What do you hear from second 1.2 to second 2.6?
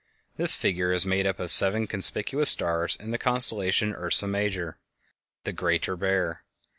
up of seven conspicuous